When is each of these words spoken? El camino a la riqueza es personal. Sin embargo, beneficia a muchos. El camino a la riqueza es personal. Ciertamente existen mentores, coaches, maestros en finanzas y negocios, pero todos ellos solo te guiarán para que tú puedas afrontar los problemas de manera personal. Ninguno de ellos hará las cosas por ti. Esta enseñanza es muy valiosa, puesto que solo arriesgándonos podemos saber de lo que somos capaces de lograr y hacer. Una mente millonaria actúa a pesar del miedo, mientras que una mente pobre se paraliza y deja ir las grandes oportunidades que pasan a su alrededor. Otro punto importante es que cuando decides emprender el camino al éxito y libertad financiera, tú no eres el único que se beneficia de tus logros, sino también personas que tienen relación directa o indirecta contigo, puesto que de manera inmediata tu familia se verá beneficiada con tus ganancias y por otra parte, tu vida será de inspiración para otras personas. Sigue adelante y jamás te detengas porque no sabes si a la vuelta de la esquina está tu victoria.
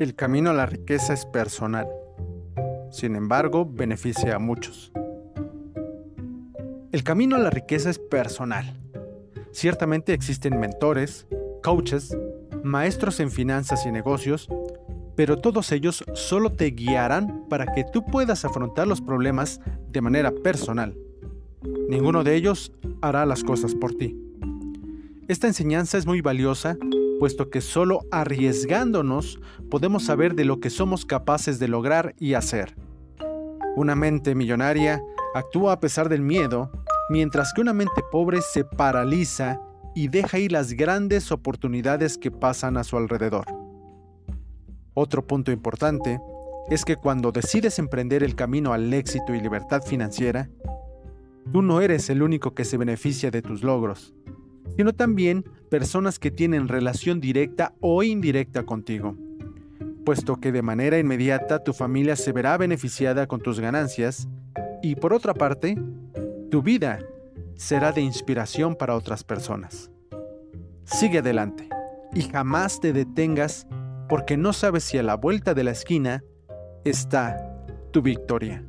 El 0.00 0.16
camino 0.16 0.50
a 0.50 0.54
la 0.54 0.66
riqueza 0.66 1.14
es 1.14 1.24
personal. 1.24 1.86
Sin 2.90 3.14
embargo, 3.14 3.64
beneficia 3.64 4.34
a 4.34 4.38
muchos. 4.40 4.90
El 6.90 7.04
camino 7.04 7.36
a 7.36 7.38
la 7.38 7.50
riqueza 7.50 7.90
es 7.90 8.00
personal. 8.00 8.76
Ciertamente 9.52 10.12
existen 10.12 10.58
mentores, 10.58 11.28
coaches, 11.62 12.16
maestros 12.64 13.20
en 13.20 13.30
finanzas 13.30 13.86
y 13.86 13.92
negocios, 13.92 14.48
pero 15.14 15.38
todos 15.38 15.70
ellos 15.70 16.02
solo 16.14 16.50
te 16.50 16.66
guiarán 16.72 17.44
para 17.48 17.72
que 17.72 17.84
tú 17.84 18.04
puedas 18.04 18.44
afrontar 18.44 18.88
los 18.88 19.00
problemas 19.00 19.60
de 19.90 20.00
manera 20.00 20.32
personal. 20.32 20.98
Ninguno 21.88 22.24
de 22.24 22.34
ellos 22.34 22.72
hará 23.00 23.24
las 23.26 23.44
cosas 23.44 23.76
por 23.76 23.94
ti. 23.94 24.18
Esta 25.28 25.46
enseñanza 25.46 25.98
es 25.98 26.04
muy 26.04 26.20
valiosa, 26.20 26.76
puesto 27.18 27.50
que 27.50 27.60
solo 27.60 28.00
arriesgándonos 28.10 29.40
podemos 29.70 30.04
saber 30.04 30.34
de 30.34 30.44
lo 30.44 30.60
que 30.60 30.70
somos 30.70 31.04
capaces 31.04 31.58
de 31.58 31.68
lograr 31.68 32.14
y 32.18 32.34
hacer. 32.34 32.76
Una 33.76 33.94
mente 33.94 34.34
millonaria 34.34 35.02
actúa 35.34 35.72
a 35.72 35.80
pesar 35.80 36.08
del 36.08 36.22
miedo, 36.22 36.70
mientras 37.10 37.52
que 37.52 37.60
una 37.60 37.72
mente 37.72 38.02
pobre 38.10 38.40
se 38.40 38.64
paraliza 38.64 39.60
y 39.94 40.08
deja 40.08 40.38
ir 40.38 40.52
las 40.52 40.72
grandes 40.72 41.32
oportunidades 41.32 42.18
que 42.18 42.30
pasan 42.30 42.76
a 42.76 42.84
su 42.84 42.96
alrededor. 42.96 43.46
Otro 44.94 45.26
punto 45.26 45.50
importante 45.50 46.20
es 46.70 46.84
que 46.84 46.96
cuando 46.96 47.32
decides 47.32 47.78
emprender 47.78 48.22
el 48.22 48.34
camino 48.36 48.72
al 48.72 48.92
éxito 48.92 49.34
y 49.34 49.40
libertad 49.40 49.82
financiera, 49.82 50.48
tú 51.52 51.62
no 51.62 51.80
eres 51.80 52.08
el 52.10 52.22
único 52.22 52.54
que 52.54 52.64
se 52.64 52.76
beneficia 52.76 53.30
de 53.30 53.42
tus 53.42 53.62
logros, 53.62 54.14
sino 54.76 54.92
también 54.92 55.44
personas 55.70 56.18
que 56.18 56.30
tienen 56.30 56.68
relación 56.68 57.20
directa 57.20 57.74
o 57.80 58.02
indirecta 58.02 58.64
contigo, 58.64 59.16
puesto 60.04 60.36
que 60.36 60.52
de 60.52 60.62
manera 60.62 60.98
inmediata 60.98 61.62
tu 61.62 61.72
familia 61.72 62.16
se 62.16 62.32
verá 62.32 62.56
beneficiada 62.56 63.26
con 63.26 63.40
tus 63.40 63.60
ganancias 63.60 64.28
y 64.82 64.96
por 64.96 65.12
otra 65.12 65.34
parte, 65.34 65.76
tu 66.50 66.62
vida 66.62 67.00
será 67.56 67.92
de 67.92 68.00
inspiración 68.00 68.76
para 68.76 68.94
otras 68.94 69.24
personas. 69.24 69.90
Sigue 70.84 71.18
adelante 71.18 71.68
y 72.14 72.22
jamás 72.22 72.80
te 72.80 72.92
detengas 72.92 73.66
porque 74.08 74.36
no 74.36 74.52
sabes 74.52 74.84
si 74.84 74.98
a 74.98 75.02
la 75.02 75.16
vuelta 75.16 75.54
de 75.54 75.64
la 75.64 75.70
esquina 75.70 76.22
está 76.84 77.56
tu 77.90 78.02
victoria. 78.02 78.64